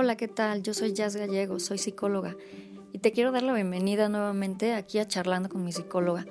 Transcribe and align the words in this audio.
Hola, 0.00 0.16
¿qué 0.16 0.28
tal? 0.28 0.62
Yo 0.62 0.74
soy 0.74 0.92
Jazz 0.92 1.16
Gallego, 1.16 1.58
soy 1.58 1.76
psicóloga 1.76 2.36
y 2.92 3.00
te 3.00 3.10
quiero 3.10 3.32
dar 3.32 3.42
la 3.42 3.52
bienvenida 3.52 4.08
nuevamente 4.08 4.74
aquí 4.74 5.00
a 5.00 5.08
Charlando 5.08 5.48
con 5.48 5.64
mi 5.64 5.72
psicóloga. 5.72 6.24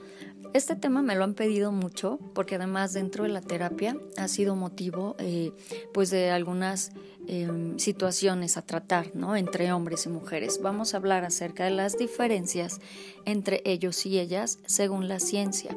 Este 0.53 0.77
tema 0.77 1.01
me 1.01 1.15
lo 1.15 1.25
han 1.25 1.33
pedido 1.33 1.73
mucho 1.73 2.17
porque 2.33 2.55
además 2.55 2.93
dentro 2.93 3.25
de 3.25 3.29
la 3.29 3.41
terapia 3.41 3.97
ha 4.15 4.29
sido 4.29 4.55
motivo 4.55 5.17
eh, 5.19 5.51
pues 5.93 6.11
de 6.11 6.31
algunas 6.31 6.93
em, 7.27 7.77
situaciones 7.77 8.55
a 8.55 8.61
tratar 8.61 9.13
¿no? 9.15 9.35
entre 9.35 9.69
hombres 9.73 10.05
y 10.05 10.09
mujeres. 10.09 10.61
Vamos 10.61 10.93
a 10.93 10.97
hablar 10.97 11.25
acerca 11.25 11.65
de 11.65 11.71
las 11.71 11.97
diferencias 11.97 12.79
entre 13.25 13.61
ellos 13.65 14.05
y 14.05 14.17
ellas 14.17 14.59
según 14.65 15.09
la 15.09 15.19
ciencia. 15.19 15.75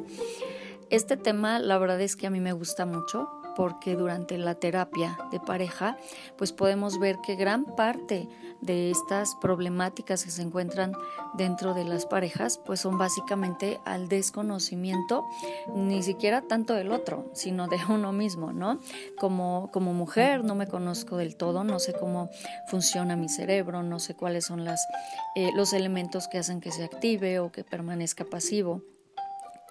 Este 0.90 1.16
tema 1.16 1.58
la 1.58 1.76
verdad 1.78 2.00
es 2.00 2.14
que 2.14 2.28
a 2.28 2.30
mí 2.30 2.38
me 2.38 2.52
gusta 2.52 2.86
mucho 2.86 3.39
porque 3.60 3.94
durante 3.94 4.38
la 4.38 4.54
terapia 4.54 5.18
de 5.30 5.38
pareja 5.38 5.98
pues 6.38 6.50
podemos 6.50 6.98
ver 6.98 7.18
que 7.20 7.36
gran 7.36 7.66
parte 7.66 8.26
de 8.62 8.90
estas 8.90 9.34
problemáticas 9.36 10.24
que 10.24 10.30
se 10.30 10.40
encuentran 10.40 10.94
dentro 11.34 11.74
de 11.74 11.84
las 11.84 12.06
parejas 12.06 12.58
pues 12.64 12.80
son 12.80 12.96
básicamente 12.96 13.78
al 13.84 14.08
desconocimiento 14.08 15.26
ni 15.74 16.02
siquiera 16.02 16.40
tanto 16.40 16.72
del 16.72 16.90
otro 16.90 17.30
sino 17.34 17.68
de 17.68 17.76
uno 17.90 18.12
mismo 18.12 18.50
no 18.50 18.80
como 19.18 19.68
como 19.70 19.92
mujer 19.92 20.42
no 20.42 20.54
me 20.54 20.66
conozco 20.66 21.18
del 21.18 21.36
todo 21.36 21.62
no 21.62 21.78
sé 21.80 21.92
cómo 21.92 22.30
funciona 22.68 23.14
mi 23.14 23.28
cerebro 23.28 23.82
no 23.82 23.98
sé 23.98 24.14
cuáles 24.14 24.46
son 24.46 24.64
las 24.64 24.80
eh, 25.34 25.50
los 25.54 25.74
elementos 25.74 26.28
que 26.28 26.38
hacen 26.38 26.60
que 26.60 26.72
se 26.72 26.84
active 26.84 27.38
o 27.40 27.52
que 27.52 27.64
permanezca 27.64 28.24
pasivo. 28.24 28.82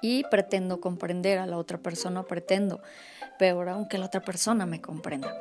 Y 0.02 0.23
pretendo 0.31 0.80
comprender 0.80 1.40
a 1.40 1.45
la 1.45 1.58
otra 1.58 1.80
persona, 1.80 2.23
pretendo, 2.23 2.81
peor 3.40 3.70
aunque 3.70 3.98
la 3.98 4.06
otra 4.06 4.22
persona 4.22 4.68
me 4.68 4.82
comprenda. 4.82 5.34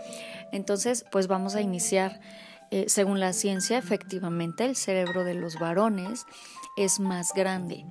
Entonces, 0.52 1.04
pues 1.12 1.26
vamos 1.26 1.54
a 1.54 1.60
iniciar. 1.60 2.20
Eh, 2.70 2.84
según 2.88 3.18
la 3.18 3.32
ciencia, 3.32 3.78
efectivamente, 3.78 4.66
el 4.66 4.76
cerebro 4.76 5.24
de 5.24 5.32
los 5.34 5.58
varones 5.58 6.26
es 6.76 7.00
más 7.00 7.32
grande. 7.34 7.86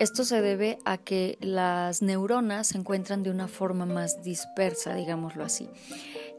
Esto 0.00 0.24
se 0.24 0.40
debe 0.40 0.78
a 0.84 0.98
que 0.98 1.38
las 1.40 2.02
neuronas 2.02 2.68
se 2.68 2.78
encuentran 2.78 3.22
de 3.22 3.30
una 3.30 3.46
forma 3.46 3.86
más 3.86 4.22
dispersa, 4.24 4.94
digámoslo 4.94 5.44
así. 5.44 5.68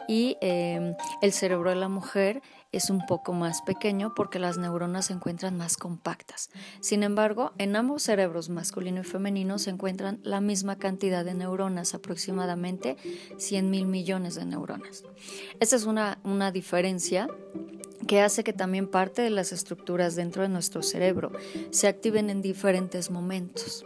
Y 0.07 0.37
eh, 0.41 0.95
el 1.21 1.31
cerebro 1.31 1.69
de 1.69 1.77
la 1.77 1.87
mujer 1.87 2.41
es 2.71 2.89
un 2.89 3.05
poco 3.05 3.33
más 3.33 3.61
pequeño 3.61 4.13
porque 4.15 4.39
las 4.39 4.57
neuronas 4.57 5.05
se 5.05 5.13
encuentran 5.13 5.57
más 5.57 5.77
compactas. 5.77 6.49
Sin 6.79 7.03
embargo, 7.03 7.53
en 7.57 7.75
ambos 7.75 8.03
cerebros 8.03 8.49
masculino 8.49 9.01
y 9.01 9.03
femenino 9.03 9.57
se 9.59 9.69
encuentran 9.69 10.19
la 10.23 10.41
misma 10.41 10.77
cantidad 10.77 11.23
de 11.25 11.33
neuronas, 11.33 11.93
aproximadamente 11.93 12.97
100 13.37 13.69
mil 13.69 13.87
millones 13.87 14.35
de 14.35 14.45
neuronas. 14.45 15.03
Esta 15.59 15.75
es 15.75 15.85
una, 15.85 16.19
una 16.23 16.51
diferencia 16.51 17.27
que 18.07 18.21
hace 18.21 18.43
que 18.43 18.53
también 18.53 18.87
parte 18.87 19.21
de 19.21 19.29
las 19.29 19.51
estructuras 19.51 20.15
dentro 20.15 20.43
de 20.43 20.49
nuestro 20.49 20.81
cerebro 20.81 21.31
se 21.71 21.87
activen 21.87 22.29
en 22.29 22.41
diferentes 22.41 23.11
momentos 23.11 23.85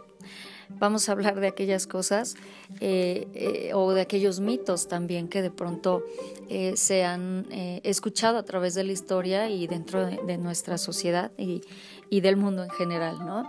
vamos 0.78 1.08
a 1.08 1.12
hablar 1.12 1.40
de 1.40 1.46
aquellas 1.48 1.86
cosas 1.86 2.36
eh, 2.80 3.28
eh, 3.34 3.74
o 3.74 3.92
de 3.92 4.00
aquellos 4.00 4.40
mitos 4.40 4.88
también 4.88 5.28
que 5.28 5.42
de 5.42 5.50
pronto 5.50 6.02
eh, 6.48 6.76
se 6.76 7.04
han 7.04 7.46
escuchado 7.50 8.38
a 8.38 8.44
través 8.44 8.74
de 8.74 8.84
la 8.84 8.92
historia 8.92 9.48
y 9.48 9.66
dentro 9.66 10.04
de, 10.06 10.38
nuestra 10.38 10.78
sociedad 10.78 11.30
y, 11.38 11.62
y, 12.10 12.20
del 12.20 12.36
mundo 12.36 12.64
en 12.64 12.70
general, 12.70 13.24
¿no? 13.24 13.48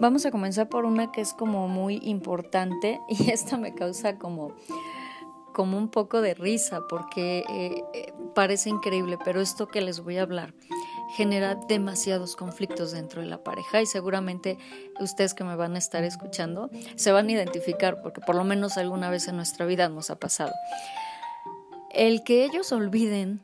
Vamos 0.00 0.26
a 0.26 0.30
comenzar 0.30 0.68
por 0.68 0.84
una 0.84 1.10
que 1.12 1.20
es 1.20 1.32
como 1.32 1.68
muy 1.68 2.00
importante 2.02 3.00
y 3.08 3.30
esta 3.30 3.56
me 3.56 3.74
causa 3.74 4.18
como 4.18 4.54
como 5.52 5.78
un 5.78 5.88
poco 5.88 6.20
de 6.20 6.34
risa 6.34 6.80
porque 6.88 7.84
parece 8.34 8.70
increíble, 8.70 9.18
pero 9.24 9.40
esto 9.40 9.68
que 9.68 9.80
les 9.80 10.00
voy 10.00 10.18
a 10.18 10.22
hablar 10.22 10.52
genera 11.14 11.54
demasiados 11.54 12.36
conflictos 12.36 12.92
dentro 12.92 13.22
de 13.22 13.28
la 13.28 13.42
pareja 13.42 13.80
y 13.80 13.86
seguramente 13.86 14.58
ustedes 15.00 15.34
que 15.34 15.44
me 15.44 15.56
van 15.56 15.76
a 15.76 15.78
estar 15.78 16.02
escuchando 16.04 16.70
se 16.96 17.12
van 17.12 17.28
a 17.28 17.32
identificar 17.32 18.02
porque 18.02 18.20
por 18.20 18.34
lo 18.34 18.44
menos 18.44 18.76
alguna 18.76 19.10
vez 19.10 19.28
en 19.28 19.36
nuestra 19.36 19.64
vida 19.66 19.88
nos 19.88 20.10
ha 20.10 20.16
pasado. 20.16 20.52
El 21.90 22.24
que 22.24 22.44
ellos 22.44 22.72
olviden 22.72 23.42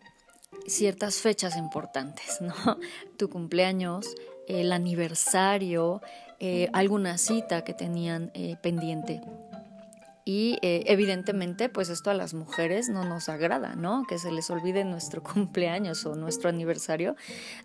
ciertas 0.66 1.16
fechas 1.16 1.56
importantes, 1.56 2.40
¿no? 2.40 2.54
Tu 3.16 3.28
cumpleaños, 3.28 4.06
el 4.48 4.72
aniversario, 4.72 6.00
eh, 6.40 6.68
alguna 6.72 7.18
cita 7.18 7.62
que 7.62 7.74
tenían 7.74 8.30
eh, 8.34 8.56
pendiente 8.62 9.20
y 10.24 10.58
eh, 10.62 10.84
evidentemente, 10.86 11.68
pues 11.68 11.88
esto 11.88 12.10
a 12.10 12.14
las 12.14 12.34
mujeres 12.34 12.88
no 12.88 13.04
nos 13.04 13.28
agrada, 13.28 13.74
¿no? 13.74 14.04
Que 14.08 14.18
se 14.18 14.30
les 14.30 14.50
olvide 14.50 14.84
nuestro 14.84 15.22
cumpleaños 15.34 16.04
o 16.06 16.14
nuestro 16.14 16.48
aniversario, 16.48 17.16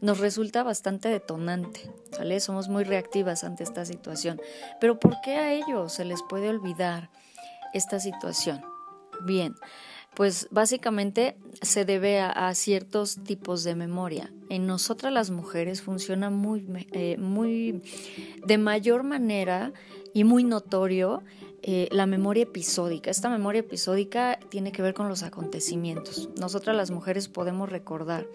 nos 0.01 0.19
resulta 0.19 0.63
bastante 0.63 1.09
detonante, 1.09 1.91
¿sale? 2.11 2.39
Somos 2.39 2.69
muy 2.69 2.83
reactivas 2.83 3.43
ante 3.43 3.63
esta 3.63 3.85
situación. 3.85 4.41
Pero 4.79 4.99
¿por 4.99 5.19
qué 5.21 5.35
a 5.35 5.53
ellos 5.53 5.93
se 5.93 6.05
les 6.05 6.21
puede 6.23 6.49
olvidar 6.49 7.09
esta 7.73 7.99
situación? 7.99 8.63
Bien, 9.25 9.55
pues 10.15 10.47
básicamente 10.49 11.37
se 11.61 11.83
debe 11.83 12.19
a, 12.21 12.53
ciertos 12.55 13.17
tipos 13.23 13.63
de 13.63 13.75
memoria. 13.75 14.31
En 14.49 14.65
nosotras 14.65 15.11
las 15.11 15.29
mujeres 15.29 15.81
funciona 15.81 16.29
muy, 16.29 16.65
eh, 16.93 17.17
muy 17.17 17.81
de 18.45 18.57
mayor 18.57 19.03
manera 19.03 19.73
y 20.13 20.23
muy 20.23 20.45
notorio 20.45 21.21
eh, 21.67 21.87
la 21.89 22.05
memoria 22.05 22.43
episódica. 22.43 23.09
Esta 23.09 23.27
memoria 23.27 23.61
episódica 23.61 24.37
tiene 24.49 24.71
que 24.71 24.83
ver 24.83 24.93
con 24.93 25.09
los 25.09 25.23
acontecimientos. 25.23 26.29
Nosotras 26.39 26.75
las 26.75 26.91
mujeres 26.91 27.27
podemos 27.27 27.67
recordar 27.67 28.27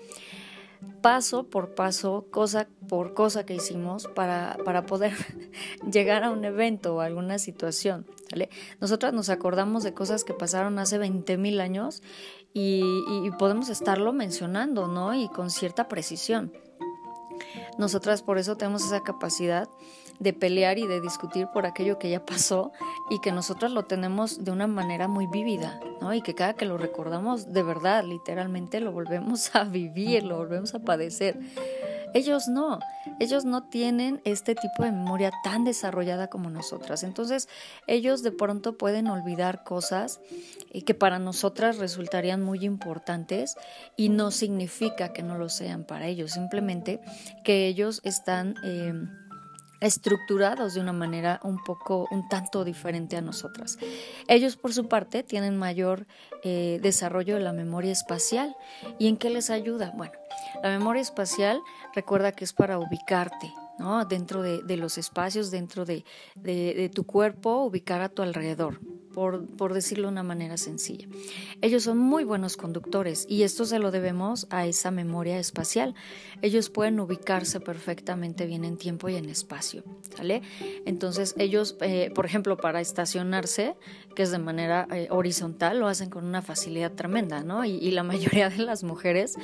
paso 1.00 1.44
por 1.44 1.76
paso, 1.76 2.26
cosa 2.32 2.66
por 2.88 3.14
cosa 3.14 3.46
que 3.46 3.54
hicimos 3.54 4.08
para, 4.08 4.58
para 4.64 4.84
poder 4.84 5.12
llegar 5.92 6.24
a 6.24 6.32
un 6.32 6.44
evento 6.44 6.96
o 6.96 7.00
alguna 7.02 7.38
situación. 7.38 8.04
Nosotras 8.80 9.12
nos 9.12 9.28
acordamos 9.28 9.84
de 9.84 9.94
cosas 9.94 10.24
que 10.24 10.34
pasaron 10.34 10.80
hace 10.80 10.98
20 10.98 11.38
mil 11.38 11.60
años 11.60 12.02
y, 12.52 12.82
y, 13.24 13.30
podemos 13.38 13.68
estarlo 13.68 14.12
mencionando, 14.12 14.88
¿no? 14.88 15.14
Y 15.14 15.28
con 15.28 15.50
cierta 15.50 15.86
precisión. 15.86 16.52
Nosotras 17.78 18.22
por 18.22 18.38
eso 18.38 18.56
tenemos 18.56 18.84
esa 18.84 19.04
capacidad 19.04 19.68
de 20.20 20.32
pelear 20.32 20.78
y 20.78 20.86
de 20.86 21.00
discutir 21.00 21.48
por 21.48 21.66
aquello 21.66 21.98
que 21.98 22.10
ya 22.10 22.24
pasó 22.24 22.70
y 23.08 23.20
que 23.20 23.32
nosotras 23.32 23.72
lo 23.72 23.86
tenemos 23.86 24.44
de 24.44 24.52
una 24.52 24.66
manera 24.66 25.08
muy 25.08 25.26
vívida, 25.26 25.80
¿no? 26.00 26.14
Y 26.14 26.20
que 26.20 26.34
cada 26.34 26.54
que 26.54 26.66
lo 26.66 26.78
recordamos 26.78 27.52
de 27.52 27.62
verdad, 27.62 28.04
literalmente 28.04 28.80
lo 28.80 28.92
volvemos 28.92 29.54
a 29.56 29.64
vivir, 29.64 30.22
lo 30.22 30.36
volvemos 30.36 30.74
a 30.74 30.78
padecer. 30.78 31.38
Ellos 32.12 32.48
no, 32.48 32.80
ellos 33.20 33.44
no 33.44 33.68
tienen 33.68 34.20
este 34.24 34.54
tipo 34.54 34.82
de 34.82 34.90
memoria 34.90 35.30
tan 35.44 35.64
desarrollada 35.64 36.28
como 36.28 36.50
nosotras. 36.50 37.02
Entonces, 37.04 37.48
ellos 37.86 38.22
de 38.22 38.32
pronto 38.32 38.76
pueden 38.76 39.06
olvidar 39.06 39.62
cosas 39.62 40.20
eh, 40.72 40.82
que 40.82 40.94
para 40.94 41.18
nosotras 41.18 41.78
resultarían 41.78 42.42
muy 42.42 42.64
importantes 42.64 43.54
y 43.96 44.08
no 44.08 44.32
significa 44.32 45.12
que 45.12 45.22
no 45.22 45.38
lo 45.38 45.48
sean 45.48 45.84
para 45.84 46.08
ellos, 46.08 46.32
simplemente 46.32 47.00
que 47.44 47.66
ellos 47.66 48.00
están... 48.04 48.56
Eh, 48.64 48.92
estructurados 49.80 50.74
de 50.74 50.80
una 50.80 50.92
manera 50.92 51.40
un 51.42 51.62
poco, 51.62 52.06
un 52.10 52.28
tanto 52.28 52.64
diferente 52.64 53.16
a 53.16 53.20
nosotras. 53.22 53.78
Ellos, 54.28 54.56
por 54.56 54.72
su 54.72 54.88
parte, 54.88 55.22
tienen 55.22 55.56
mayor 55.56 56.06
eh, 56.44 56.78
desarrollo 56.82 57.34
de 57.34 57.40
la 57.40 57.52
memoria 57.52 57.92
espacial. 57.92 58.56
¿Y 58.98 59.08
en 59.08 59.16
qué 59.16 59.30
les 59.30 59.50
ayuda? 59.50 59.92
Bueno, 59.96 60.12
la 60.62 60.70
memoria 60.70 61.02
espacial 61.02 61.60
recuerda 61.94 62.32
que 62.32 62.44
es 62.44 62.52
para 62.52 62.78
ubicarte, 62.78 63.52
¿no? 63.78 64.04
Dentro 64.04 64.42
de, 64.42 64.76
los 64.76 64.98
espacios, 64.98 65.50
dentro 65.50 65.84
de, 65.84 66.04
de, 66.34 66.90
tu 66.94 67.04
cuerpo, 67.04 67.64
ubicar 67.64 68.02
a 68.02 68.08
tu 68.08 68.22
alrededor 68.22 68.80
por, 69.14 69.74
decirlo 69.74 70.08
de 70.08 70.12
una 70.12 70.22
manera 70.22 70.56
sencilla. 70.56 71.06
Ellos 71.60 71.84
son 71.84 71.98
muy 71.98 72.24
buenos 72.24 72.56
conductores 72.56 73.26
y 73.28 73.42
esto 73.42 73.64
se 73.64 73.78
lo 73.78 73.90
debemos 73.90 74.46
a 74.50 74.66
esa 74.66 74.90
memoria 74.90 75.38
espacial. 75.38 75.94
Ellos 76.42 76.70
pueden 76.70 77.00
ubicarse 77.00 77.60
perfectamente 77.60 78.46
bien 78.46 78.64
en 78.64 78.76
tiempo 78.76 79.08
y 79.08 79.16
en 79.16 79.28
espacio, 79.28 79.82
¿sale? 80.16 80.42
Entonces 80.86 81.34
ellos, 81.38 81.76
eh, 81.80 82.10
por 82.14 82.24
ejemplo, 82.26 82.56
para 82.56 82.80
estacionarse, 82.80 83.76
que 84.14 84.22
es 84.22 84.30
de 84.30 84.38
manera 84.38 84.86
eh, 84.92 85.08
horizontal, 85.10 85.80
lo 85.80 85.88
hacen 85.88 86.10
con 86.10 86.24
una 86.24 86.42
facilidad 86.42 86.92
tremenda, 86.92 87.42
¿no? 87.42 87.64
Y, 87.64 87.90
la 87.90 88.02
mayoría 88.04 88.48
de 88.48 88.58
las 88.58 88.84
mujeres, 88.84 89.34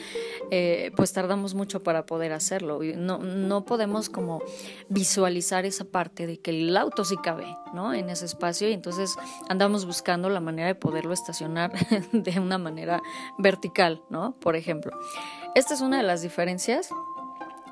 eh, 0.51 0.93
pues 0.97 1.13
tardamos 1.13 1.55
mucho 1.55 1.83
para 1.83 2.07
poder 2.07 2.33
hacerlo. 2.33 2.81
No, 2.97 3.19
no 3.19 3.65
podemos 3.65 4.09
como 4.09 4.41
visualizar 4.89 5.65
esa 5.65 5.85
parte 5.85 6.27
de 6.27 6.39
que 6.39 6.51
el 6.51 6.77
auto 6.77 7.05
sí 7.05 7.17
cabe, 7.17 7.47
¿no? 7.75 7.93
En 7.93 8.09
ese 8.09 8.25
espacio 8.25 8.69
y 8.69 8.73
entonces 8.73 9.17
andamos 9.57 9.87
buscando 9.87 10.29
la 10.29 10.41
manera 10.41 10.69
de 10.69 10.75
poderlo 10.75 11.15
estacionar 11.15 11.73
de 12.13 12.39
una 12.39 12.59
manera 12.59 13.03
vertical, 13.39 14.03
¿no? 14.11 14.33
Por 14.39 14.55
ejemplo. 14.55 14.93
Esta 15.55 15.73
es 15.73 15.81
una 15.81 15.97
de 15.97 16.03
las 16.03 16.21
diferencias 16.21 16.91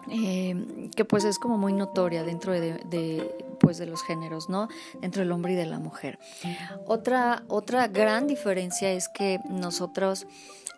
eh, 0.09 0.89
que 0.97 1.05
pues 1.05 1.25
es 1.25 1.39
como 1.39 1.59
muy 1.59 1.75
notoria 1.75 2.25
dentro 2.25 2.53
de, 2.53 3.31
pues 3.61 3.77
de 3.77 3.85
los 3.85 4.03
géneros, 4.03 4.49
¿no? 4.49 4.69
Entre 5.03 5.25
el 5.25 5.33
hombre 5.33 5.53
y 5.53 5.57
de 5.57 5.67
la 5.67 5.79
mujer. 5.79 6.19
Otra, 6.87 7.45
otra 7.49 7.87
gran 7.89 8.27
diferencia 8.27 8.91
es 8.91 9.09
que 9.11 9.41
nosotros 9.51 10.27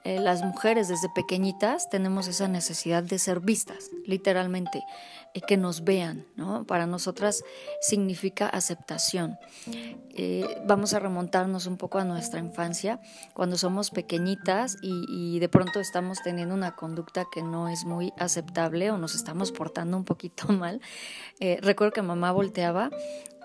eh, 0.02 0.18
las 0.18 0.42
mujeres 0.42 0.88
desde 0.88 1.08
pequeñitas 1.14 1.88
tenemos 1.88 2.26
esa 2.26 2.48
necesidad 2.48 3.04
de 3.04 3.20
ser 3.20 3.38
vistas, 3.38 3.90
literalmente, 4.06 4.82
que 5.40 5.56
nos 5.56 5.84
vean, 5.84 6.26
¿no? 6.36 6.64
Para 6.64 6.86
nosotras 6.86 7.44
significa 7.80 8.48
aceptación. 8.48 9.38
Eh, 10.10 10.46
vamos 10.66 10.94
a 10.94 10.98
remontarnos 10.98 11.66
un 11.66 11.76
poco 11.76 11.98
a 11.98 12.04
nuestra 12.04 12.40
infancia, 12.40 13.00
cuando 13.34 13.56
somos 13.58 13.90
pequeñitas 13.90 14.76
y, 14.82 15.38
de 15.38 15.48
pronto 15.48 15.80
estamos 15.80 16.22
teniendo 16.22 16.54
una 16.54 16.74
conducta 16.74 17.26
que 17.30 17.42
no 17.42 17.68
es 17.68 17.84
muy 17.84 18.12
aceptable 18.18 18.90
o 18.90 18.98
nos 18.98 19.14
estamos 19.14 19.52
portando 19.52 19.96
un 19.96 20.04
poquito 20.04 20.48
mal. 20.52 20.80
recuerdo 21.60 21.92
que 21.92 22.02
mamá 22.02 22.32
volteaba 22.32 22.90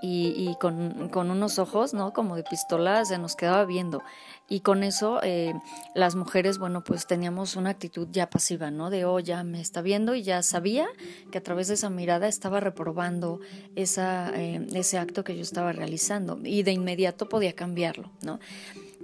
y, 0.02 0.56
con, 0.60 1.10
con, 1.10 1.30
unos 1.30 1.60
ojos, 1.60 1.94
¿no? 1.94 2.12
Como 2.12 2.36
de 2.36 2.44
pistola, 2.44 3.06
se 3.06 3.18
nos 3.18 3.36
quedaba 3.36 3.66
viendo. 3.66 4.02
Y 4.50 4.62
con 4.62 4.84
eso 4.84 5.20
eh, 5.24 5.54
las 5.96 6.16
mujeres, 6.16 6.58
bueno, 6.58 6.84
pues 6.84 7.06
teníamos 7.08 7.56
una 7.56 7.70
actitud 7.70 8.08
ya 8.12 8.30
pasiva, 8.30 8.72
¿no? 8.72 8.90
De, 8.90 9.06
oh, 9.06 9.20
ya 9.20 9.44
me 9.44 9.62
está 9.62 9.82
viendo 9.82 10.16
y 10.16 10.24
ya 10.24 10.42
sabía 10.42 10.88
que 11.32 11.38
a 11.38 11.44
través 11.44 11.68
de 11.68 11.76
esa 11.76 11.90
mirada 11.90 12.28
estaba 12.28 12.60
reprobando 12.60 13.40
esa, 13.76 14.32
eh, 14.36 14.68
ese 14.74 14.98
acto 14.98 15.24
que 15.24 15.36
yo 15.36 15.42
estaba 15.42 15.72
realizando 15.72 16.40
y 16.44 16.64
de 16.64 16.72
inmediato 16.72 17.30
podía 17.30 17.54
cambiarlo, 17.54 18.10
¿no? 18.24 18.40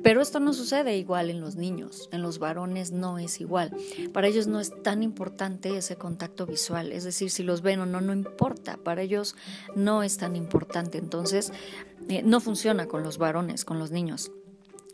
Pero 0.03 0.21
esto 0.21 0.39
no 0.39 0.53
sucede 0.53 0.97
igual 0.97 1.29
en 1.29 1.41
los 1.41 1.55
niños, 1.55 2.09
en 2.11 2.21
los 2.21 2.39
varones 2.39 2.91
no 2.91 3.19
es 3.19 3.41
igual. 3.41 3.75
Para 4.13 4.27
ellos 4.27 4.47
no 4.47 4.59
es 4.59 4.71
tan 4.83 5.03
importante 5.03 5.77
ese 5.77 5.95
contacto 5.95 6.45
visual, 6.45 6.91
es 6.91 7.03
decir, 7.03 7.29
si 7.29 7.43
los 7.43 7.61
ven 7.61 7.79
o 7.79 7.85
no, 7.85 8.01
no 8.01 8.13
importa, 8.13 8.77
para 8.77 9.01
ellos 9.01 9.35
no 9.75 10.03
es 10.03 10.17
tan 10.17 10.35
importante. 10.35 10.97
Entonces, 10.97 11.51
eh, 12.09 12.23
no 12.23 12.39
funciona 12.39 12.87
con 12.87 13.03
los 13.03 13.17
varones, 13.17 13.65
con 13.65 13.79
los 13.79 13.91
niños. 13.91 14.31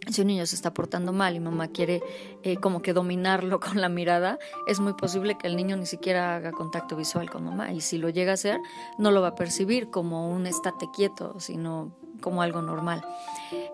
Si 0.10 0.22
un 0.22 0.28
niño 0.28 0.46
se 0.46 0.56
está 0.56 0.74
portando 0.74 1.14
mal 1.14 1.36
y 1.36 1.40
mamá 1.40 1.68
quiere 1.68 2.02
eh, 2.44 2.58
como 2.58 2.82
que 2.82 2.94
dominarlo 2.94 3.60
con 3.62 3.80
la 3.82 3.90
mirada, 3.90 4.40
es 4.68 4.80
muy 4.80 4.94
posible 4.94 5.38
que 5.38 5.48
el 5.48 5.56
niño 5.56 5.78
ni 5.78 5.86
siquiera 5.86 6.36
haga 6.36 6.52
contacto 6.52 6.96
visual 6.96 7.30
con 7.30 7.44
mamá. 7.44 7.72
Y 7.72 7.82
si 7.82 7.98
lo 7.98 8.10
llega 8.10 8.32
a 8.32 8.36
hacer, 8.36 8.60
no 8.98 9.12
lo 9.12 9.22
va 9.22 9.30
a 9.30 9.36
percibir 9.36 9.90
como 9.90 10.30
un 10.30 10.48
estate 10.48 10.88
quieto, 10.94 11.40
sino 11.40 11.94
como 12.24 12.42
algo 12.42 12.62
normal. 12.62 13.06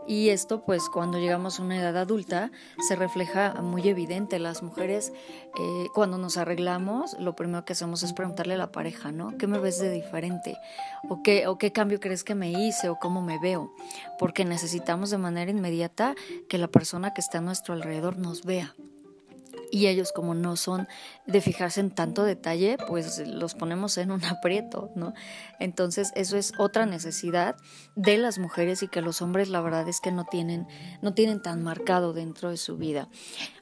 Y 0.07 0.29
esto 0.29 0.63
pues 0.65 0.89
cuando 0.89 1.19
llegamos 1.19 1.59
a 1.59 1.63
una 1.63 1.77
edad 1.77 1.95
adulta 1.95 2.51
se 2.87 2.95
refleja 2.95 3.53
muy 3.61 3.87
evidente. 3.87 4.39
Las 4.39 4.63
mujeres 4.63 5.13
eh, 5.57 5.87
cuando 5.93 6.17
nos 6.17 6.35
arreglamos 6.35 7.15
lo 7.19 7.35
primero 7.35 7.63
que 7.63 7.73
hacemos 7.73 8.01
es 8.01 8.11
preguntarle 8.11 8.55
a 8.55 8.57
la 8.57 8.71
pareja, 8.71 9.11
¿no? 9.11 9.37
¿Qué 9.37 9.45
me 9.45 9.59
ves 9.59 9.79
de 9.79 9.91
diferente? 9.91 10.57
¿O 11.07 11.21
qué, 11.21 11.47
¿O 11.47 11.57
qué 11.57 11.71
cambio 11.71 11.99
crees 11.99 12.23
que 12.23 12.33
me 12.33 12.51
hice? 12.51 12.89
¿O 12.89 12.97
cómo 12.97 13.21
me 13.21 13.39
veo? 13.39 13.71
Porque 14.17 14.43
necesitamos 14.45 15.11
de 15.11 15.19
manera 15.19 15.51
inmediata 15.51 16.15
que 16.47 16.57
la 16.57 16.67
persona 16.67 17.13
que 17.13 17.21
está 17.21 17.39
a 17.39 17.41
nuestro 17.41 17.73
alrededor 17.73 18.17
nos 18.17 18.43
vea 18.43 18.75
y 19.71 19.87
ellos 19.87 20.11
como 20.11 20.33
no 20.33 20.55
son 20.55 20.87
de 21.25 21.41
fijarse 21.41 21.79
en 21.79 21.91
tanto 21.91 22.23
detalle, 22.23 22.77
pues 22.87 23.19
los 23.27 23.55
ponemos 23.55 23.97
en 23.97 24.11
un 24.11 24.23
aprieto, 24.25 24.91
¿no? 24.95 25.13
Entonces 25.59 26.11
eso 26.15 26.37
es 26.37 26.53
otra 26.57 26.85
necesidad 26.85 27.55
de 27.95 28.17
las 28.17 28.39
mujeres 28.39 28.83
y 28.83 28.87
que 28.87 29.01
los 29.01 29.21
hombres 29.21 29.49
la 29.49 29.61
verdad 29.61 29.87
es 29.87 29.99
que 29.99 30.11
no 30.11 30.25
tienen, 30.25 30.67
no 31.01 31.13
tienen 31.13 31.41
tan 31.41 31.63
marcado 31.63 32.13
dentro 32.13 32.49
de 32.49 32.57
su 32.57 32.77
vida. 32.77 33.09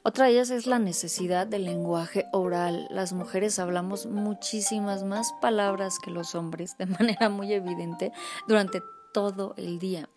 Otra 0.03 0.25
de 0.25 0.31
ellas 0.31 0.49
es 0.49 0.67
la 0.67 0.79
necesidad 0.79 1.47
del 1.47 1.65
lenguaje 1.65 2.25
oral. 2.31 2.87
Las 2.89 3.13
mujeres 3.13 3.59
hablamos 3.59 4.05
muchísimas 4.05 5.03
más 5.03 5.33
palabras 5.41 5.97
que 5.99 6.11
los 6.11 6.35
hombres 6.35 6.77
de 6.77 6.85
manera 6.85 7.29
muy 7.29 7.53
evidente 7.53 8.11
durante 8.47 8.81
todo 9.17 9.55
el 9.57 9.79
día. 9.79 10.09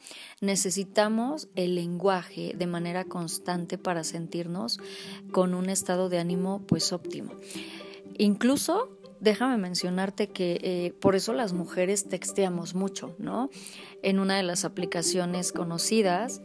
Necesitamos 0.42 1.48
el 1.56 1.74
lenguaje 1.74 2.52
de 2.54 2.66
manera 2.66 3.06
constante 3.06 3.78
para 3.78 4.04
sentirnos 4.04 4.78
con 5.32 5.54
un 5.54 5.70
estado 5.70 6.10
de 6.10 6.18
ánimo 6.18 6.60
pues 6.66 6.92
óptimo. 6.92 7.32
Incluso 8.18 8.90
déjame 9.18 9.56
mencionarte 9.56 10.28
que 10.28 10.60
eh, 10.62 10.92
por 11.00 11.16
eso 11.16 11.32
las 11.32 11.54
mujeres 11.54 12.10
texteamos 12.10 12.74
mucho, 12.74 13.14
¿no? 13.16 13.48
En 14.02 14.18
una 14.18 14.36
de 14.36 14.42
las 14.42 14.64
aplicaciones 14.64 15.52
conocidas, 15.52 16.40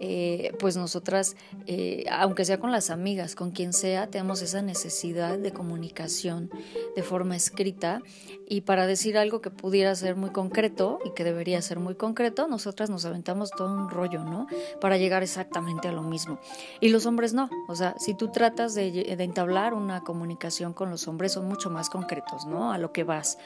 eh, 0.00 0.52
pues 0.60 0.76
nosotras, 0.76 1.36
eh, 1.66 2.04
aunque 2.10 2.44
sea 2.44 2.58
con 2.60 2.70
las 2.70 2.90
amigas, 2.90 3.34
con 3.34 3.50
quien 3.50 3.72
sea, 3.72 4.06
tenemos 4.06 4.42
esa 4.42 4.62
necesidad 4.62 5.38
de 5.38 5.52
comunicación 5.52 6.50
de 6.94 7.02
forma 7.02 7.34
escrita 7.34 8.00
y 8.48 8.60
para 8.60 8.86
decir 8.86 9.18
algo 9.18 9.40
que 9.40 9.50
pudiera 9.50 9.94
ser 9.96 10.14
muy 10.14 10.30
concreto 10.30 11.00
y 11.04 11.10
que 11.14 11.24
debería 11.24 11.60
ser 11.62 11.80
muy 11.80 11.96
concreto, 11.96 12.46
nosotras 12.46 12.90
nos 12.90 13.04
aventamos 13.04 13.50
todo 13.50 13.74
un 13.74 13.90
rollo, 13.90 14.24
¿no? 14.24 14.46
Para 14.80 14.98
llegar 14.98 15.24
exactamente 15.24 15.88
a 15.88 15.92
lo 15.92 16.02
mismo. 16.02 16.38
Y 16.80 16.90
los 16.90 17.04
hombres 17.06 17.34
no, 17.34 17.50
o 17.68 17.74
sea, 17.74 17.94
si 17.98 18.14
tú 18.14 18.28
tratas 18.28 18.74
de, 18.74 18.90
de 18.92 19.24
entablar 19.24 19.74
una 19.74 20.02
comunicación 20.02 20.74
con 20.74 20.90
los 20.90 21.08
hombres, 21.08 21.32
son 21.32 21.46
mucho 21.46 21.70
más 21.70 21.90
concretos, 21.90 22.46
¿no? 22.46 22.72
A 22.72 22.78
lo 22.78 22.92
que 22.92 23.02
vas. 23.02 23.36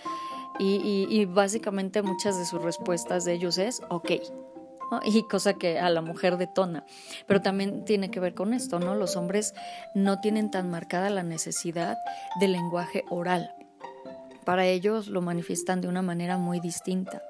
Y, 0.59 1.25
básicamente 1.27 2.03
muchas 2.03 2.39
de 2.39 2.45
sus 2.45 2.63
respuestas 2.63 3.25
de 3.25 3.33
ellos 3.35 3.59
es, 3.59 3.83
ok, 3.89 4.13
y 5.05 5.23
cosa 5.25 5.55
que 5.55 5.79
a 5.79 5.89
la 5.91 6.03
mujer 6.03 6.37
detona. 6.37 6.85
Pero 7.27 7.41
también 7.41 7.85
tiene 7.85 8.11
que 8.11 8.21
ver 8.21 8.35
con 8.35 8.53
esto, 8.53 8.79
¿no? 8.79 8.95
Los 8.95 9.17
hombres 9.17 9.55
no 9.95 10.21
tienen 10.21 10.51
tan 10.51 10.71
marcada 10.71 11.11
la 11.11 11.23
necesidad 11.23 11.97
del 12.41 12.53
lenguaje 12.53 13.05
oral. 13.11 13.55
Para 14.45 14.67
ellos 14.67 15.09
lo 15.09 15.23
manifiestan 15.23 15.81
de 15.81 15.89
una 15.89 16.03
manera 16.03 16.37
muy 16.37 16.61
distinta. 16.61 17.23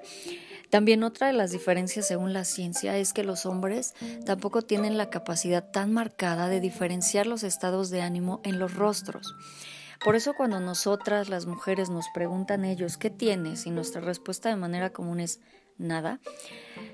También 0.70 1.02
otra 1.02 1.26
de 1.26 1.34
las 1.34 1.50
diferencias 1.50 2.06
según 2.06 2.32
la 2.32 2.46
ciencia 2.46 2.96
es 2.96 3.12
que 3.12 3.24
los 3.24 3.44
hombres 3.44 3.92
tampoco 4.24 4.62
tienen 4.62 4.96
la 4.96 5.10
capacidad 5.10 5.70
tan 5.70 5.92
marcada 5.92 6.48
de 6.48 6.60
diferenciar 6.60 7.26
los 7.26 7.42
estados 7.42 7.90
de 7.90 8.00
ánimo 8.00 8.40
en 8.42 8.58
los 8.58 8.74
rostros. 8.74 9.34
Por 10.04 10.16
eso 10.16 10.34
cuando 10.34 10.58
nosotras 10.58 11.28
las 11.28 11.46
mujeres 11.46 11.88
nos 11.88 12.06
preguntan 12.12 12.64
ellos 12.64 12.96
qué 12.96 13.08
tienes 13.08 13.66
y 13.66 13.70
nuestra 13.70 14.00
respuesta 14.00 14.48
de 14.48 14.56
manera 14.56 14.90
común 14.90 15.20
es 15.20 15.40
nada, 15.78 16.18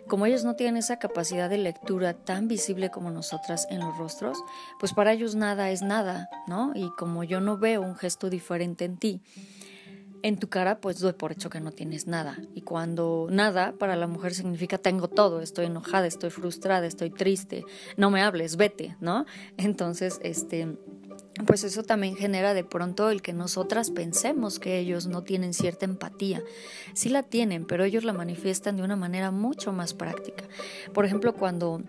como 0.06 0.26
ellos 0.26 0.44
no 0.44 0.56
tienen 0.56 0.76
esa 0.76 0.98
capacidad 0.98 1.48
de 1.48 1.56
lectura 1.58 2.12
tan 2.12 2.48
visible 2.48 2.90
como 2.90 3.10
nosotras 3.10 3.66
en 3.70 3.80
los 3.80 3.96
rostros, 3.96 4.38
pues 4.78 4.92
para 4.92 5.12
ellos 5.12 5.34
nada 5.34 5.70
es 5.70 5.80
nada, 5.80 6.28
¿no? 6.46 6.72
Y 6.74 6.90
como 6.98 7.24
yo 7.24 7.40
no 7.40 7.56
veo 7.56 7.80
un 7.80 7.96
gesto 7.96 8.28
diferente 8.28 8.84
en 8.84 8.98
ti, 8.98 9.22
en 10.22 10.38
tu 10.38 10.48
cara, 10.48 10.80
pues 10.80 10.98
doy 10.98 11.12
por 11.12 11.32
hecho 11.32 11.48
que 11.48 11.60
no 11.60 11.70
tienes 11.70 12.06
nada. 12.06 12.36
Y 12.54 12.62
cuando 12.62 13.28
nada 13.30 13.72
para 13.78 13.96
la 13.96 14.06
mujer 14.06 14.34
significa 14.34 14.76
tengo 14.76 15.08
todo, 15.08 15.40
estoy 15.40 15.66
enojada, 15.66 16.06
estoy 16.06 16.30
frustrada, 16.30 16.86
estoy 16.86 17.10
triste, 17.10 17.64
no 17.96 18.10
me 18.10 18.22
hables, 18.22 18.56
vete, 18.56 18.96
¿no? 19.00 19.26
Entonces, 19.56 20.18
este 20.22 20.76
pues 21.46 21.64
eso 21.64 21.82
también 21.82 22.16
genera 22.16 22.54
de 22.54 22.64
pronto 22.64 23.10
el 23.10 23.22
que 23.22 23.32
nosotras 23.32 23.90
pensemos 23.90 24.58
que 24.58 24.78
ellos 24.78 25.06
no 25.06 25.22
tienen 25.22 25.54
cierta 25.54 25.84
empatía. 25.84 26.42
Sí 26.94 27.08
la 27.08 27.22
tienen, 27.22 27.66
pero 27.66 27.84
ellos 27.84 28.04
la 28.04 28.12
manifiestan 28.12 28.76
de 28.76 28.82
una 28.82 28.96
manera 28.96 29.30
mucho 29.30 29.72
más 29.72 29.94
práctica. 29.94 30.44
Por 30.92 31.04
ejemplo, 31.04 31.34
cuando 31.34 31.82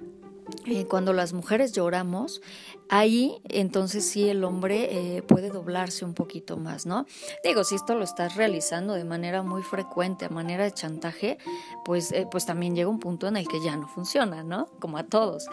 eh, 0.66 0.86
cuando 0.86 1.14
las 1.14 1.34
mujeres 1.34 1.72
lloramos, 1.74 2.42
ahí 2.90 3.42
entonces 3.50 4.08
sí 4.08 4.30
el 4.30 4.44
hombre 4.44 5.18
eh, 5.18 5.22
puede 5.22 5.50
doblarse 5.50 6.06
un 6.06 6.14
poquito 6.14 6.58
más, 6.58 6.86
¿no? 6.86 7.06
Digo, 7.44 7.64
si 7.64 7.76
esto 7.76 7.96
lo 7.96 8.04
estás 8.04 8.36
realizando 8.36 8.94
de 8.94 9.04
manera 9.04 9.44
muy 9.44 9.64
frecuente, 9.64 10.26
a 10.26 10.30
manera 10.30 10.64
de 10.64 10.72
chantaje, 10.72 11.38
pues, 11.86 12.12
eh, 12.12 12.28
pues 12.30 12.46
también 12.46 12.76
llega 12.76 12.90
un 12.90 13.00
punto 13.00 13.28
en 13.28 13.38
el 13.38 13.48
que 13.48 13.62
ya 13.64 13.76
no 13.78 13.88
funciona, 13.88 14.44
¿no? 14.44 14.68
Como 14.80 14.98
a 14.98 15.04
todos. 15.04 15.48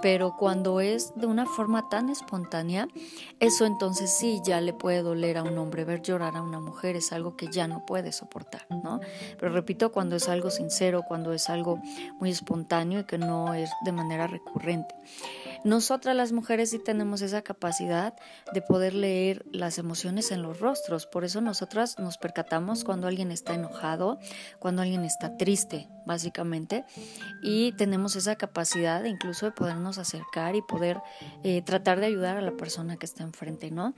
Pero 0.00 0.36
cuando 0.36 0.80
es 0.80 1.12
de 1.16 1.26
una 1.26 1.46
forma 1.46 1.88
tan 1.88 2.08
espontánea, 2.08 2.88
eso 3.40 3.66
entonces 3.66 4.16
sí 4.16 4.40
ya 4.44 4.60
le 4.60 4.72
puede 4.72 5.02
doler 5.02 5.38
a 5.38 5.42
un 5.42 5.58
hombre. 5.58 5.84
Ver 5.84 6.02
llorar 6.02 6.36
a 6.36 6.42
una 6.42 6.60
mujer 6.60 6.96
es 6.96 7.12
algo 7.12 7.36
que 7.36 7.48
ya 7.48 7.66
no 7.66 7.84
puede 7.84 8.12
soportar, 8.12 8.66
¿no? 8.70 9.00
Pero 9.38 9.52
repito, 9.52 9.90
cuando 9.90 10.16
es 10.16 10.28
algo 10.28 10.50
sincero, 10.50 11.02
cuando 11.06 11.32
es 11.32 11.48
algo 11.48 11.80
muy 12.20 12.30
espontáneo 12.30 13.00
y 13.00 13.04
que 13.04 13.18
no 13.18 13.54
es 13.54 13.70
de 13.84 13.92
manera 13.92 14.26
recurrente. 14.26 14.94
Nosotras 15.64 16.14
las 16.14 16.32
mujeres 16.32 16.70
sí 16.70 16.78
tenemos 16.78 17.22
esa 17.22 17.42
capacidad 17.42 18.14
de 18.52 18.62
poder 18.62 18.94
leer 18.94 19.44
las 19.52 19.78
emociones 19.78 20.30
en 20.30 20.42
los 20.42 20.60
rostros, 20.60 21.06
por 21.06 21.24
eso 21.24 21.40
nosotras 21.40 21.98
nos 21.98 22.18
percatamos 22.18 22.84
cuando 22.84 23.06
alguien 23.06 23.30
está 23.30 23.54
enojado, 23.54 24.18
cuando 24.58 24.82
alguien 24.82 25.04
está 25.04 25.36
triste, 25.36 25.88
básicamente, 26.06 26.84
y 27.42 27.72
tenemos 27.72 28.16
esa 28.16 28.36
capacidad 28.36 29.04
incluso 29.04 29.46
de 29.46 29.52
podernos 29.52 29.98
acercar 29.98 30.54
y 30.56 30.62
poder 30.62 31.00
eh, 31.42 31.62
tratar 31.62 32.00
de 32.00 32.06
ayudar 32.06 32.36
a 32.36 32.42
la 32.42 32.52
persona 32.52 32.96
que 32.96 33.06
está 33.06 33.22
enfrente, 33.22 33.70
¿no? 33.70 33.94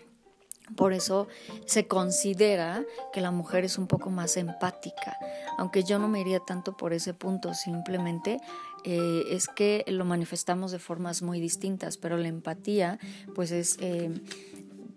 Por 0.76 0.93
eso 0.93 1.26
se 1.67 1.88
considera 1.88 2.85
que 3.12 3.21
la 3.21 3.31
mujer 3.31 3.64
es 3.64 3.76
un 3.76 3.87
poco 3.87 4.11
más 4.11 4.37
empática, 4.37 5.17
aunque 5.59 5.83
yo 5.83 5.99
no 5.99 6.09
me 6.09 6.21
iría 6.21 6.40
tanto 6.40 6.76
por 6.76 6.93
ese 6.93 7.12
punto, 7.12 7.55
simplemente 7.55 8.38
eh, 8.85 9.25
es 9.31 9.49
que 9.49 9.85
lo 9.89 10.05
manifestamos 10.05 10.73
de 10.73 10.79
formas 10.79 11.23
muy 11.23 11.41
distintas, 11.41 11.97
pero 11.97 12.17
la 12.17 12.29
empatía 12.29 12.99
pues 13.35 13.51
es... 13.51 13.77
Eh, 13.81 14.11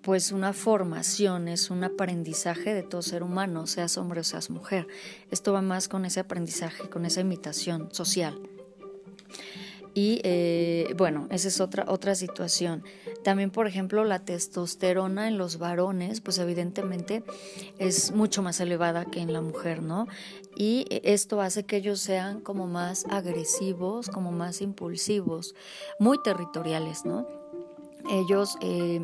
pues 0.01 0.33
una 0.33 0.51
formación, 0.51 1.47
es 1.47 1.69
un 1.69 1.85
aprendizaje 1.85 2.73
de 2.73 2.83
todo 2.83 3.01
ser 3.01 3.23
humano, 3.23 3.67
seas 3.67 3.97
hombre 3.97 4.19
o 4.19 4.23
seas 4.25 4.49
mujer. 4.49 4.85
Esto 5.31 5.53
va 5.53 5.61
más 5.61 5.87
con 5.87 6.03
ese 6.03 6.19
aprendizaje, 6.19 6.89
con 6.89 7.05
esa 7.05 7.21
imitación 7.21 7.87
social. 7.93 8.37
Y 9.93 10.21
eh, 10.23 10.93
bueno, 10.97 11.27
esa 11.29 11.47
es 11.47 11.61
otra, 11.61 11.85
otra 11.87 12.15
situación. 12.15 12.83
También, 13.23 13.51
por 13.51 13.67
ejemplo, 13.67 14.03
la 14.03 14.19
testosterona 14.19 15.27
en 15.27 15.37
los 15.37 15.59
varones, 15.59 16.19
pues 16.19 16.39
evidentemente 16.39 17.23
es 17.77 18.11
mucho 18.11 18.41
más 18.41 18.59
elevada 18.59 19.05
que 19.05 19.19
en 19.19 19.33
la 19.33 19.41
mujer, 19.41 19.83
¿no? 19.83 20.07
Y 20.55 20.85
esto 20.89 21.41
hace 21.41 21.63
que 21.63 21.77
ellos 21.77 21.99
sean 21.99 22.41
como 22.41 22.67
más 22.67 23.05
agresivos, 23.09 24.09
como 24.09 24.31
más 24.31 24.61
impulsivos, 24.61 25.55
muy 25.99 26.21
territoriales, 26.23 27.05
¿no? 27.05 27.27
Ellos 28.09 28.57
eh, 28.61 29.01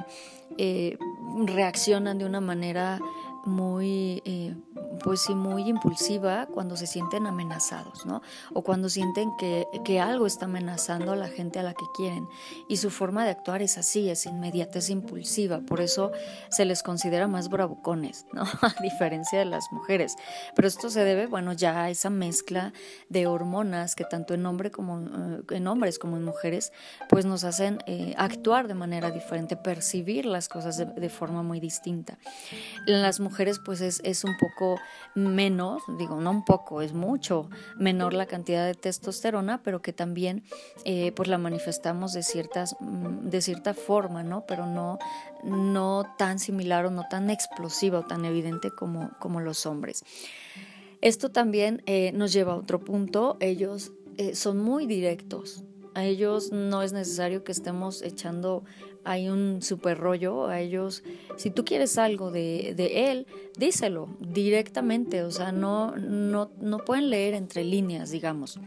eh, 0.58 0.98
reaccionan 1.46 2.18
de 2.18 2.26
una 2.26 2.42
manera 2.42 3.00
muy, 3.46 4.22
eh, 4.26 4.56
pues 5.04 5.22
sí, 5.22 5.36
muy 5.36 5.68
impulsiva 5.68 6.48
cuando 6.48 6.76
se 6.78 6.88
sienten 6.88 7.28
amenazados, 7.28 8.06
¿no? 8.06 8.22
O 8.54 8.62
cuando 8.64 8.90
sienten 8.90 9.32
que, 9.38 9.68
que, 9.84 10.00
algo 10.00 10.26
está 10.26 10.46
amenazando 10.46 11.12
a 11.12 11.16
la 11.16 11.28
gente 11.28 11.60
a 11.60 11.64
la 11.64 11.74
que 11.74 11.86
quieren. 11.96 12.28
Y 12.68 12.78
su 12.78 12.90
forma 12.90 13.24
de 13.24 13.32
actuar 13.32 13.62
es 13.62 13.78
así, 13.78 14.10
es 14.10 14.26
inmediata, 14.26 14.80
es 14.80 14.90
impulsiva. 14.90 15.60
Por 15.60 15.82
eso 15.82 16.12
se 16.50 16.66
les 16.66 16.84
considera 16.84 17.28
más 17.28 17.50
bravucones, 17.50 18.26
¿no? 18.34 18.44
A 18.62 18.76
diferencia 18.82 19.40
de 19.40 19.46
las 19.46 19.72
mujeres. 19.72 20.16
Pero 20.56 20.68
esto 20.68 20.90
se 20.90 21.04
debe, 21.04 21.28
bueno, 21.28 21.54
ya 21.54 21.84
a 21.84 21.90
esa 21.90 22.10
mezcla 22.10 22.74
de 23.10 23.28
hormonas 23.28 23.96
que 23.96 24.04
tanto 24.04 24.34
en, 24.34 24.46
hombre 24.46 24.72
como, 24.72 25.00
eh, 25.00 25.42
en 25.52 25.68
hombres 25.68 26.00
como 26.00 26.18
en 26.18 26.24
mujeres, 26.24 26.72
pues 27.08 27.26
nos 27.26 27.44
hacen 27.44 27.80
eh, 27.86 28.14
actuar 28.18 28.68
de 28.68 28.74
manera 28.74 29.12
diferente, 29.12 29.56
percibir 29.56 30.26
las 30.26 30.50
cosas 30.50 30.78
de, 30.78 30.86
de 30.86 31.10
forma 31.10 31.44
muy 31.44 31.60
distinta. 31.60 32.18
En 32.88 33.02
las 33.02 33.20
mujeres, 33.20 33.60
pues 33.64 33.82
es, 33.82 34.02
es 34.04 34.24
un 34.24 34.38
poco 34.38 34.80
menos, 35.16 35.84
digo, 35.98 36.20
no 36.20 36.32
un 36.32 36.46
poco, 36.46 36.82
es 36.82 36.94
mucho 36.94 37.50
menor 37.78 38.14
la 38.14 38.26
cantidad 38.26 38.66
de 38.66 38.74
testosterona, 38.74 39.62
pero 39.64 39.82
que 39.82 39.94
también 39.94 40.44
eh, 40.86 41.12
pues 41.16 41.30
la 41.30 41.38
manifestamos 41.38 42.14
de, 42.14 42.24
ciertas, 42.24 42.76
mm, 42.80 43.30
de 43.30 43.42
cierta 43.42 43.74
forma, 43.74 44.24
¿no? 44.24 44.46
Pero 44.46 44.66
no, 44.66 45.00
no 45.44 46.16
tan 46.18 46.40
similar 46.40 46.86
o 46.86 46.92
no 46.92 47.04
tan 47.10 47.30
explosiva 47.30 48.00
o 48.00 48.06
tan 48.06 48.26
evidente 48.26 48.72
como, 48.72 49.12
como 49.20 49.42
los 49.42 49.66
hombres. 49.66 50.04
Esto 51.02 51.30
también 51.30 51.82
eh, 51.86 52.12
nos 52.14 52.34
lleva 52.34 52.54
a 52.54 52.58
otro 52.58 52.80
punto, 52.80 53.38
ellos 53.40 53.94
eh, 54.18 54.36
son 54.36 54.58
muy 54.58 54.86
directos, 54.86 55.64
a 55.96 56.04
ellos 56.04 56.52
no 56.52 56.82
es 56.82 56.94
necesario 56.94 57.44
que 57.44 57.52
estemos 57.52 58.02
echando 58.02 58.64
hay 59.04 59.30
un 59.30 59.62
super 59.62 59.98
rollo 59.98 60.48
a 60.48 60.60
ellos. 60.60 61.04
Si 61.38 61.50
tú 61.50 61.66
quieres 61.66 61.98
algo 61.98 62.32
de, 62.32 62.72
él, 63.12 63.28
díselo 63.58 64.10
directamente, 64.20 65.24
o 65.24 65.32
sea, 65.32 65.52
no, 65.52 65.96
no, 65.96 66.52
no 66.60 66.80
pueden 66.80 67.10
leer 67.10 67.34
entre 67.34 67.64
líneas, 67.64 68.12
digamos. 68.12 68.60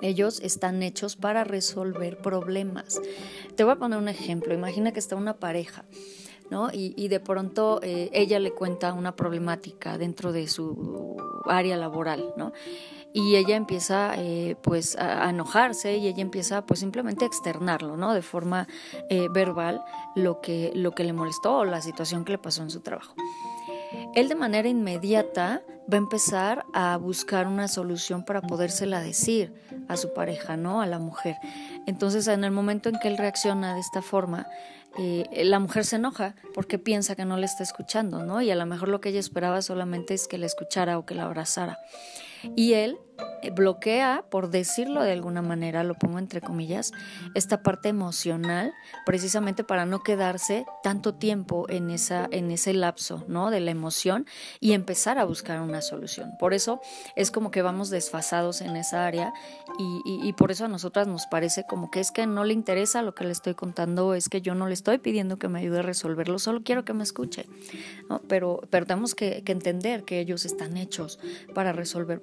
Ellos 0.00 0.40
están 0.40 0.82
hechos 0.82 1.16
para 1.16 1.44
resolver 1.44 2.18
problemas. 2.18 3.00
Te 3.54 3.62
voy 3.62 3.74
a 3.74 3.76
poner 3.76 3.98
un 3.98 4.08
ejemplo. 4.08 4.52
Imagina 4.52 4.92
que 4.92 4.98
está 4.98 5.14
una 5.14 5.38
pareja. 5.38 5.84
¿no? 6.50 6.70
Y, 6.70 6.92
y 6.98 7.08
de 7.08 7.18
pronto 7.18 7.80
eh, 7.82 8.10
ella 8.12 8.38
le 8.38 8.52
cuenta 8.52 8.92
una 8.92 9.16
problemática 9.16 9.96
dentro 9.96 10.32
de 10.32 10.48
su 10.48 11.16
área 11.46 11.78
laboral, 11.78 12.34
¿no? 12.36 12.52
Y 13.12 13.36
ella 13.36 13.56
empieza 13.56 14.14
eh, 14.16 14.56
pues 14.62 14.96
a, 14.96 15.28
enojarse 15.28 15.96
y 15.96 16.06
ella 16.06 16.22
empieza 16.22 16.64
pues 16.64 16.80
simplemente 16.80 17.24
a 17.24 17.28
externarlo, 17.28 17.96
¿no? 17.96 18.14
De 18.14 18.22
forma 18.22 18.68
eh, 19.08 19.28
verbal 19.30 19.82
lo 20.14 20.40
que, 20.40 20.72
lo 20.74 20.92
que 20.92 21.04
le 21.04 21.12
molestó 21.12 21.58
o 21.58 21.64
la 21.64 21.82
situación 21.82 22.24
que 22.24 22.32
le 22.32 22.38
pasó 22.38 22.62
en 22.62 22.70
su 22.70 22.80
trabajo. 22.80 23.14
Él 24.14 24.28
de 24.28 24.34
manera 24.34 24.68
inmediata 24.68 25.62
va 25.90 25.96
a 25.96 25.98
empezar 25.98 26.64
a 26.72 26.96
buscar 26.96 27.46
una 27.46 27.68
solución 27.68 28.24
para 28.24 28.40
podérsela 28.40 29.00
decir 29.00 29.52
a 29.88 29.96
su 29.96 30.12
pareja, 30.14 30.56
¿no? 30.56 30.80
A 30.80 30.86
la 30.86 30.98
mujer. 30.98 31.36
Entonces, 31.86 32.26
en 32.28 32.44
el 32.44 32.50
momento 32.50 32.88
en 32.88 32.98
que 32.98 33.08
él 33.08 33.18
reacciona 33.18 33.74
de 33.74 33.80
esta 33.80 34.00
forma, 34.00 34.46
eh, 34.98 35.44
la 35.44 35.58
mujer 35.58 35.84
se 35.84 35.96
enoja 35.96 36.34
porque 36.54 36.78
piensa 36.78 37.16
que 37.16 37.24
no 37.24 37.36
le 37.36 37.46
está 37.46 37.62
escuchando, 37.62 38.22
¿no? 38.24 38.42
Y 38.42 38.50
a 38.50 38.54
lo 38.54 38.66
mejor 38.66 38.88
lo 38.88 39.00
que 39.00 39.08
ella 39.08 39.20
esperaba 39.20 39.62
solamente 39.62 40.14
es 40.14 40.28
que 40.28 40.38
la 40.38 40.46
escuchara 40.46 40.98
o 40.98 41.06
que 41.06 41.14
la 41.14 41.24
abrazara. 41.24 41.78
Y 42.56 42.74
él 42.74 42.98
eh, 43.42 43.50
bloquea, 43.50 44.24
por 44.30 44.50
decirlo 44.50 45.02
de 45.02 45.12
alguna 45.12 45.42
manera, 45.42 45.82
lo 45.82 45.94
pongo 45.94 46.20
entre 46.20 46.40
comillas, 46.40 46.92
esta 47.34 47.62
parte 47.62 47.88
emocional, 47.88 48.72
precisamente 49.04 49.64
para 49.64 49.84
no 49.84 50.02
quedarse 50.02 50.64
tanto 50.82 51.14
tiempo 51.14 51.66
en, 51.68 51.90
esa, 51.90 52.28
en 52.30 52.52
ese 52.52 52.72
lapso 52.72 53.24
¿no? 53.26 53.50
de 53.50 53.60
la 53.60 53.72
emoción 53.72 54.26
y 54.60 54.72
empezar 54.72 55.18
a 55.18 55.24
buscar 55.24 55.60
una 55.60 55.82
solución. 55.82 56.32
Por 56.38 56.54
eso 56.54 56.80
es 57.16 57.32
como 57.32 57.50
que 57.50 57.62
vamos 57.62 57.90
desfasados 57.90 58.60
en 58.60 58.76
esa 58.76 59.06
área 59.06 59.32
y, 59.78 60.32
por 60.34 60.50
eso 60.50 60.64
a 60.64 60.68
nosotras 60.68 61.06
nos 61.08 61.26
parece 61.26 61.64
como 61.68 61.90
que 61.90 62.00
es 62.00 62.10
que 62.10 62.26
no 62.26 62.44
le 62.44 62.54
interesa 62.54 63.02
lo 63.02 63.14
que 63.14 63.24
le 63.24 63.32
estoy 63.32 63.54
contando, 63.54 64.14
es 64.14 64.28
que 64.28 64.40
yo 64.40 64.54
no 64.54 64.66
le 64.66 64.74
estoy 64.74 64.98
pidiendo 64.98 65.38
que 65.38 65.48
me 65.48 65.58
ayude 65.58 65.80
a 65.80 65.82
resolverlo, 65.82 66.38
solo 66.38 66.62
quiero 66.64 66.84
que 66.84 66.94
me 66.94 67.02
escuche. 67.02 67.46
Pero, 68.28 68.60
pero 68.70 68.86
tenemos 68.86 69.14
que, 69.14 69.42
entender 69.46 70.04
que 70.04 70.20
ellos 70.20 70.46
están 70.46 70.76
hechos 70.78 71.18
para 71.54 71.72
resolver. 71.72 72.22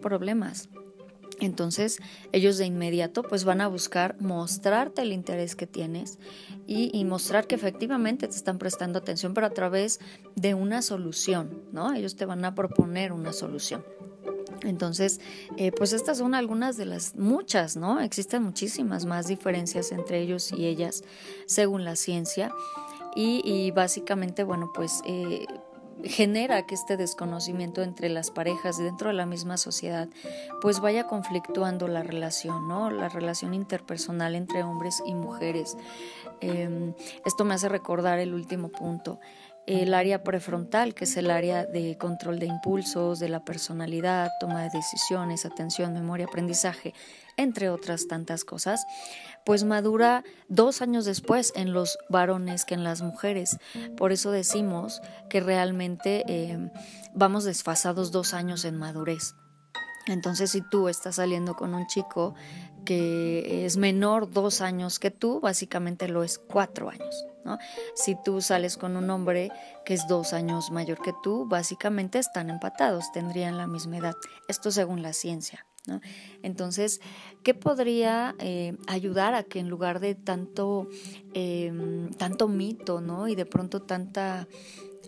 Entonces 1.40 2.00
ellos 2.32 2.58
de 2.58 2.66
inmediato 2.66 3.24
pues 3.24 3.44
van 3.46 3.62
a 3.62 3.68
buscar 3.68 4.20
mostrarte 4.20 5.02
el 5.02 5.14
interés 5.14 5.56
que 5.56 5.68
tienes 5.68 6.20
y, 6.68 7.04
mostrar 7.06 7.48
que 7.48 7.56
efectivamente 7.56 8.28
te 8.28 8.36
están 8.36 8.60
prestando 8.60 9.00
atención, 9.00 9.34
pero 9.34 9.48
a 9.48 9.50
través 9.52 10.00
de 10.36 10.54
una 10.54 10.82
solución, 10.82 11.64
¿no? 11.72 11.94
Ellos 11.94 12.16
te 12.16 12.26
van 12.26 12.46
a 12.46 12.54
proponer 12.54 13.12
una 13.12 13.34
solución. 13.34 13.84
Entonces, 14.62 15.20
eh, 15.58 15.72
pues 15.72 15.94
estas 15.94 16.20
son 16.20 16.36
algunas 16.36 16.78
de 16.78 16.86
las 16.86 17.16
muchas, 17.16 17.76
¿no? 17.76 18.00
Existen 18.02 18.44
muchísimas 18.44 19.06
más 19.06 19.28
diferencias 19.28 19.92
entre 19.92 20.20
ellos 20.20 20.52
y 20.52 20.68
ellas 20.68 21.04
según 21.48 21.86
la 21.86 21.96
ciencia. 21.96 22.52
Y, 23.16 23.72
básicamente, 23.72 24.44
bueno, 24.44 24.72
pues 24.74 25.02
eh, 25.06 25.46
genera 26.04 26.66
que 26.66 26.76
este 26.76 26.98
desconocimiento 26.98 27.82
entre 27.82 28.10
las 28.10 28.32
parejas 28.32 28.78
dentro 28.78 29.10
de 29.10 29.16
la 29.16 29.26
misma 29.26 29.58
sociedad 29.58 30.08
pues 30.62 30.80
vaya 30.80 31.06
conflictuando 31.08 31.88
la 31.88 32.04
relación, 32.04 32.68
¿no? 32.68 32.90
La 32.90 33.10
relación 33.10 33.54
interpersonal 33.54 34.36
entre 34.36 34.64
hombres 34.64 35.02
y 35.06 35.14
mujeres. 35.16 35.78
Em, 36.42 36.94
esto 37.26 37.46
me 37.46 37.54
hace 37.54 37.70
recordar 37.70 38.20
el 38.20 38.34
último 38.34 38.70
punto 38.70 39.20
el 39.70 39.94
área 39.94 40.24
prefrontal, 40.24 40.96
que 40.96 41.04
es 41.04 41.16
el 41.16 41.30
área 41.30 41.64
de 41.64 41.96
control 42.00 42.40
de 42.40 42.48
impulsos, 42.48 43.20
de 43.20 43.30
la 43.30 43.46
personalidad, 43.46 44.32
toma 44.40 44.64
de 44.64 44.70
decisiones, 44.72 45.46
atención, 45.46 45.94
memoria, 45.94 46.26
aprendizaje, 46.26 46.96
entre 47.38 47.70
otras 47.70 48.08
tantas 48.08 48.44
cosas, 48.44 48.84
pues 49.46 49.64
madura 49.64 50.24
dos 50.48 50.82
años 50.82 51.06
después 51.06 51.54
en 51.56 51.72
los 51.72 52.00
varones 52.10 52.66
que 52.66 52.74
en 52.74 52.84
las 52.84 53.04
mujeres. 53.04 53.60
Por 53.96 54.12
eso 54.12 54.32
decimos 54.32 55.02
que 55.30 55.40
realmente 55.40 56.24
eh, 56.28 56.72
vamos 57.14 57.44
desfasados 57.44 58.12
dos 58.12 58.34
años 58.34 58.66
en 58.66 58.76
madurez. 58.76 59.36
Entonces, 60.08 60.50
si 60.50 60.62
tú 60.62 60.90
estás 60.90 61.18
saliendo 61.18 61.54
con 61.54 61.76
un 61.76 61.86
chico 61.86 62.34
que 62.86 63.68
es 63.68 63.78
menor 63.78 64.32
dos 64.32 64.62
años 64.62 64.98
que 64.98 65.12
tú, 65.12 65.40
básicamente 65.40 66.08
lo 66.08 66.24
es 66.24 66.40
cuatro 66.40 66.90
años. 66.90 67.28
Si 67.96 68.16
tú 68.24 68.42
sales 68.42 68.78
con 68.78 68.98
un 68.98 69.10
hombre 69.10 69.52
que 69.86 69.94
es 69.94 70.08
dos 70.08 70.34
años 70.34 70.72
mayor 70.72 71.02
que 71.02 71.14
tú, 71.24 71.46
básicamente 71.48 72.20
están 72.20 72.50
empatados, 72.50 73.12
tendrían 73.12 73.58
la 73.58 73.68
misma 73.68 73.98
edad. 73.98 74.16
Esto 74.48 74.72
según 74.72 75.02
la 75.02 75.14
ciencia. 75.14 75.66
Entonces, 76.44 77.02
¿qué 77.44 77.54
podría 77.54 78.36
eh, 78.40 78.78
ayudar 78.88 79.34
a 79.34 79.44
que 79.44 79.60
en 79.60 79.70
lugar 79.70 80.00
de 80.00 80.16
tanto, 80.16 80.88
em, 81.34 82.12
tanto 82.12 82.48
mito, 82.48 83.02
¿no? 83.02 83.28
Y 83.28 83.36
de 83.36 83.46
pronto 83.46 83.82
tanta 83.82 84.48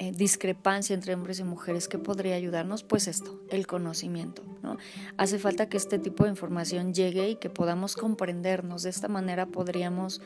eh, 0.01 0.11
discrepancia 0.11 0.95
entre 0.95 1.13
hombres 1.13 1.39
y 1.39 1.43
mujeres, 1.43 1.87
¿qué 1.87 1.99
podría 1.99 2.33
ayudarnos? 2.33 2.81
Pues 2.81 3.07
esto, 3.07 3.39
el 3.51 3.67
conocimiento. 3.67 4.41
¿no? 4.63 4.77
Hace 5.15 5.37
falta 5.37 5.69
que 5.69 5.77
este 5.77 5.99
tipo 5.99 6.23
de 6.23 6.31
información 6.31 6.91
llegue 6.91 7.29
y 7.29 7.35
que 7.35 7.51
podamos 7.51 7.95
comprendernos. 7.95 8.81
De 8.81 8.89
esta 8.89 9.07
manera 9.07 9.45
podríamos 9.45 10.19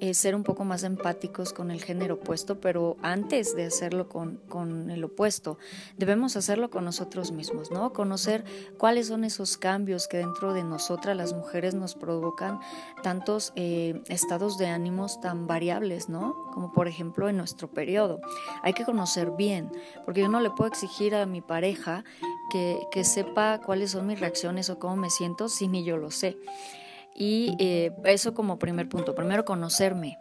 eh, 0.00 0.14
ser 0.14 0.34
un 0.34 0.44
poco 0.44 0.64
más 0.64 0.82
empáticos 0.82 1.52
con 1.52 1.70
el 1.70 1.82
género 1.82 2.14
opuesto, 2.14 2.58
pero 2.58 2.96
antes 3.02 3.54
de 3.54 3.66
hacerlo 3.66 4.08
con, 4.08 4.36
con, 4.48 4.90
el 4.90 5.04
opuesto, 5.04 5.58
debemos 5.98 6.36
hacerlo 6.36 6.70
con 6.70 6.86
nosotros 6.86 7.30
mismos, 7.30 7.70
¿no? 7.70 7.92
Conocer 7.92 8.44
cuáles 8.78 9.08
son 9.08 9.24
esos 9.24 9.58
cambios 9.58 10.08
que 10.08 10.16
dentro 10.16 10.54
de 10.54 10.64
nosotras 10.64 11.14
las 11.16 11.34
mujeres 11.34 11.74
nos 11.74 11.94
provocan 11.94 12.60
tantos 13.02 13.52
eh, 13.56 14.02
estados 14.08 14.56
de 14.56 14.68
ánimos 14.68 15.20
tan 15.20 15.46
variables, 15.46 16.08
¿no? 16.08 16.34
Como 16.54 16.72
por 16.72 16.88
ejemplo 16.88 17.28
en 17.28 17.36
nuestro 17.36 17.68
periodo. 17.68 18.20
Hay 18.62 18.72
que 18.72 18.84
conocer 18.84 19.17
bien, 19.26 19.70
porque 20.04 20.20
yo 20.20 20.28
no 20.28 20.40
le 20.40 20.50
puedo 20.50 20.68
exigir 20.68 21.14
a 21.14 21.26
mi 21.26 21.40
pareja 21.40 22.04
que, 22.50 22.78
que 22.90 23.04
sepa 23.04 23.60
cuáles 23.60 23.90
son 23.92 24.06
mis 24.06 24.20
reacciones 24.20 24.70
o 24.70 24.78
cómo 24.78 24.96
me 24.96 25.10
siento 25.10 25.48
si 25.48 25.68
ni 25.68 25.84
yo 25.84 25.96
lo 25.96 26.10
sé. 26.10 26.36
Y 27.14 27.56
eh, 27.58 27.92
eso 28.04 28.32
como 28.32 28.58
primer 28.58 28.88
punto, 28.88 29.14
primero 29.14 29.44
conocerme. 29.44 30.18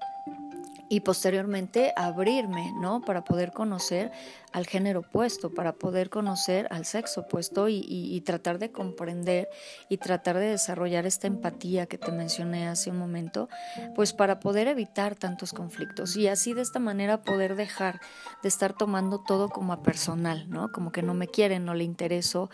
y 0.90 1.02
posteriormente 1.02 1.92
abrirme, 1.96 2.72
¿no? 2.80 3.02
Para 3.02 3.24
poder 3.24 3.52
conocer 3.52 4.12
al 4.58 4.66
género 4.66 5.02
opuesto, 5.02 5.54
para 5.54 5.74
poder 5.74 6.10
conocer 6.10 6.68
al 6.72 6.84
sexo 6.84 7.22
opuesto 7.22 7.70
y, 7.70 8.20
tratar 8.26 8.58
de 8.58 8.72
comprender 8.72 9.48
y 9.88 9.98
tratar 9.98 10.40
de 10.40 10.48
desarrollar 10.50 11.06
esta 11.06 11.28
empatía 11.28 11.86
que 11.86 12.00
te 12.00 12.12
mencioné 12.12 12.68
hace 12.68 12.90
un 12.90 12.98
momento, 12.98 13.50
pues 13.94 14.14
para 14.14 14.40
poder 14.40 14.68
evitar 14.68 15.14
tantos 15.14 15.54
conflictos 15.54 16.18
y 16.18 16.28
así 16.28 16.56
de 16.56 16.64
esta 16.64 16.80
manera 16.80 17.22
poder 17.22 17.56
dejar 17.56 18.02
de 18.42 18.50
estar 18.50 18.74
tomando 18.74 19.20
todo 19.20 19.50
como 19.50 19.74
a 19.74 19.84
personal, 19.84 20.50
¿no? 20.50 20.72
Como 20.72 20.92
que 20.92 21.04
no 21.04 21.14
me 21.14 21.28
quieren, 21.28 21.64
no 21.64 21.76
le 21.76 21.84
intereso, 21.84 22.50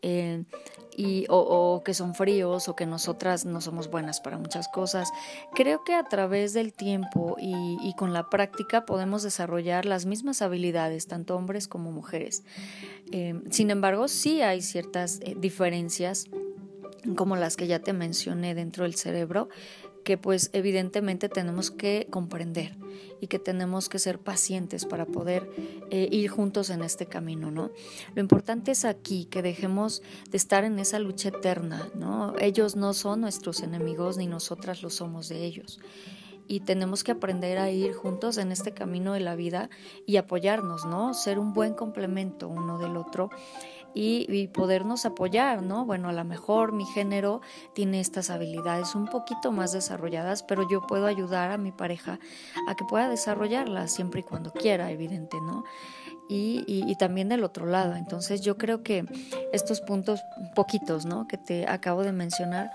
eh, 0.00 0.44
y, 0.98 1.26
o, 1.28 1.82
que 1.84 1.94
son 1.94 2.16
fríos 2.16 2.68
o 2.68 2.74
que 2.74 2.84
nosotras 2.84 3.44
no 3.44 3.60
somos 3.60 3.88
buenas 3.88 4.20
para 4.20 4.36
muchas 4.36 4.66
cosas. 4.66 5.12
Creo 5.54 5.84
que 5.84 5.94
a 5.94 6.02
través 6.02 6.54
del 6.54 6.72
tiempo 6.72 7.36
y, 7.38 7.94
con 7.96 8.12
la 8.12 8.28
práctica 8.28 8.84
podemos 8.84 9.22
desarrollar 9.22 9.84
las 9.84 10.06
mismas 10.06 10.42
habilidades, 10.42 11.06
tanto 11.06 11.34
como 11.68 11.90
mujeres. 11.90 12.44
Eh, 13.12 13.40
sin 13.50 13.70
embargo, 13.70 14.08
sí 14.08 14.42
hay 14.42 14.62
ciertas 14.62 15.20
eh, 15.22 15.34
diferencias 15.38 16.26
como 17.16 17.36
las 17.36 17.56
que 17.56 17.66
ya 17.66 17.78
te 17.78 17.92
mencioné 17.92 18.54
dentro 18.54 18.84
del 18.84 18.94
cerebro, 18.94 19.48
que 20.04 20.16
pues 20.16 20.50
evidentemente 20.52 21.28
tenemos 21.28 21.70
que 21.70 22.06
comprender 22.10 22.76
y 23.20 23.26
que 23.26 23.38
tenemos 23.38 23.88
que 23.88 23.98
ser 23.98 24.18
pacientes 24.18 24.84
para 24.84 25.06
poder 25.06 25.50
eh, 25.90 26.08
ir 26.10 26.30
juntos 26.30 26.70
en 26.70 26.82
este 26.82 27.06
camino, 27.06 27.50
¿no? 27.50 27.70
Lo 28.14 28.20
importante 28.20 28.70
es 28.70 28.84
aquí 28.84 29.26
que 29.26 29.42
dejemos 29.42 30.02
de 30.30 30.36
estar 30.36 30.64
en 30.64 30.78
esa 30.78 30.98
lucha 30.98 31.28
eterna, 31.28 31.88
¿no? 31.94 32.34
Ellos 32.38 32.76
no 32.76 32.94
son 32.94 33.20
nuestros 33.20 33.60
enemigos 33.60 34.16
ni 34.16 34.26
nosotras 34.26 34.82
lo 34.82 34.90
somos 34.90 35.28
de 35.28 35.44
ellos 35.44 35.80
y 36.48 36.60
tenemos 36.60 37.04
que 37.04 37.12
aprender 37.12 37.58
a 37.58 37.70
ir 37.70 37.92
juntos 37.92 38.38
en 38.38 38.50
este 38.50 38.72
camino 38.72 39.12
de 39.12 39.20
la 39.20 39.36
vida 39.36 39.68
y 40.06 40.16
apoyarnos, 40.16 40.86
¿no? 40.86 41.14
Ser 41.14 41.38
un 41.38 41.52
buen 41.52 41.74
complemento 41.74 42.48
uno 42.48 42.78
del 42.78 42.96
otro 42.96 43.30
y, 43.94 44.48
podernos 44.48 45.06
apoyar, 45.06 45.62
¿no? 45.62 45.84
Bueno, 45.84 46.08
a 46.08 46.12
lo 46.12 46.24
mejor 46.24 46.72
mi 46.72 46.84
género 46.86 47.40
tiene 47.74 48.00
estas 48.00 48.30
habilidades 48.30 48.94
un 48.94 49.06
poquito 49.06 49.50
más 49.50 49.72
desarrolladas, 49.72 50.42
pero 50.42 50.68
yo 50.68 50.86
puedo 50.86 51.06
ayudar 51.06 51.50
a 51.50 51.58
mi 51.58 51.72
pareja 51.72 52.18
a 52.68 52.74
que 52.76 52.84
pueda 52.84 53.08
desarrollarlas 53.08 53.92
siempre 53.92 54.20
y 54.20 54.24
cuando 54.24 54.52
quiera, 54.52 54.90
evidente, 54.90 55.38
¿no? 55.40 55.64
Y, 56.28 56.64
y, 56.66 56.94
también 56.96 57.30
del 57.30 57.42
otro 57.42 57.64
lado. 57.64 57.94
Entonces 57.96 58.42
yo 58.42 58.58
creo 58.58 58.82
que 58.82 59.06
estos 59.52 59.80
puntos 59.80 60.20
poquitos, 60.54 61.06
¿no? 61.06 61.26
Que 61.26 61.38
te 61.38 61.66
acabo 61.66 62.04
de 62.04 62.12
mencionar, 62.12 62.70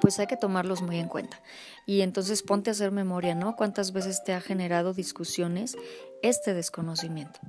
pues 0.00 0.18
hay 0.18 0.26
que 0.26 0.36
tomarlos 0.36 0.82
muy 0.82 0.98
en 0.98 1.08
cuenta. 1.08 1.40
Y 1.86 2.00
entonces 2.02 2.42
ponte 2.42 2.70
a 2.70 2.72
hacer 2.72 2.90
memoria, 2.90 3.34
¿no? 3.34 3.56
¿Cuántas 3.56 3.92
veces 3.92 4.22
te 4.24 4.32
ha 4.32 4.40
generado 4.40 4.92
discusiones 4.92 5.76
este 6.22 6.54
desconocimiento? 6.54 7.40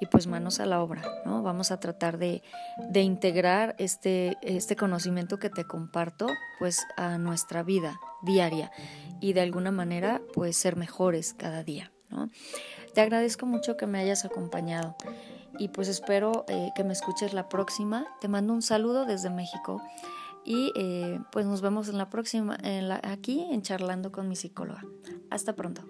Y 0.00 0.06
pues 0.06 0.26
manos 0.26 0.60
a 0.60 0.66
la 0.66 0.82
obra, 0.82 1.02
¿no? 1.24 1.42
Vamos 1.42 1.70
a 1.70 1.80
tratar 1.80 2.18
de, 2.18 2.42
de 2.90 3.00
integrar 3.02 3.74
este, 3.78 4.36
este 4.42 4.76
conocimiento 4.76 5.38
que 5.38 5.50
te 5.50 5.64
comparto, 5.64 6.28
pues 6.58 6.80
a 6.96 7.18
nuestra 7.18 7.62
vida 7.62 7.98
diaria 8.22 8.70
y 9.20 9.32
de 9.32 9.40
alguna 9.40 9.70
manera, 9.70 10.20
pues 10.32 10.56
ser 10.56 10.76
mejores 10.76 11.34
cada 11.34 11.62
día, 11.62 11.92
¿no? 12.10 12.30
Te 12.92 13.00
agradezco 13.00 13.46
mucho 13.46 13.76
que 13.76 13.86
me 13.86 13.98
hayas 13.98 14.24
acompañado 14.24 14.96
y 15.58 15.68
pues 15.68 15.88
espero 15.88 16.44
eh, 16.48 16.70
que 16.74 16.84
me 16.84 16.92
escuches 16.92 17.32
la 17.32 17.48
próxima. 17.48 18.06
Te 18.20 18.28
mando 18.28 18.52
un 18.52 18.62
saludo 18.62 19.04
desde 19.04 19.30
México 19.30 19.82
y 20.44 20.72
eh, 20.74 21.20
pues 21.32 21.46
nos 21.46 21.60
vemos 21.60 21.88
en 21.88 21.98
la 21.98 22.10
próxima, 22.10 22.58
aquí 23.02 23.46
en 23.50 23.62
Charlando 23.62 24.12
con 24.12 24.28
mi 24.28 24.36
psicóloga. 24.36 24.84
Hasta 25.30 25.54
pronto. 25.54 25.82